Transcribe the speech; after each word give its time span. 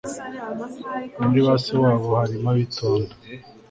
Muri 1.25 1.39
ba 1.45 1.55
se 1.63 1.73
wabo 1.83 2.09
harimo 2.21 2.47
abitonda 2.53 3.13